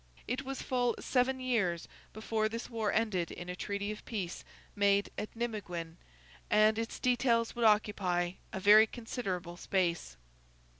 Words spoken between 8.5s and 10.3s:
a very considerable space.